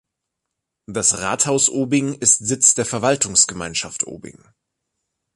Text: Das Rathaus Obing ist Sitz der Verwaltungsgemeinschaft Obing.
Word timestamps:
Das 0.87 1.19
Rathaus 1.19 1.69
Obing 1.69 2.15
ist 2.15 2.39
Sitz 2.43 2.73
der 2.73 2.85
Verwaltungsgemeinschaft 2.87 4.07
Obing. 4.07 4.43